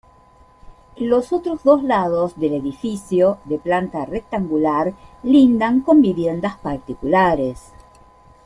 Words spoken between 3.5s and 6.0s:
planta rectangular, lindan